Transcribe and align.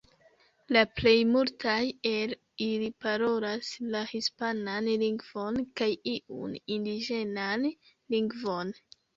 La 0.75 0.81
plej 0.99 1.11
multaj 1.33 1.83
el 2.11 2.33
ili 2.69 2.87
parolas 3.05 3.69
la 3.97 4.01
hispanan 4.13 4.89
lingvon 5.05 5.63
kaj 5.83 5.91
iun 6.17 6.59
indiĝenan 6.79 7.69
lingvon. 8.17 8.77